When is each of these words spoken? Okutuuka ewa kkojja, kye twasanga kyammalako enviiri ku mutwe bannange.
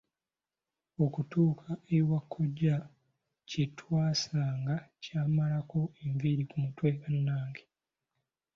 Okutuuka 1.05 1.69
ewa 1.97 2.19
kkojja, 2.23 2.77
kye 3.49 3.63
twasanga 3.77 4.75
kyammalako 5.03 5.79
enviiri 6.03 6.43
ku 6.49 6.57
mutwe 6.63 6.87
bannange. 6.99 7.63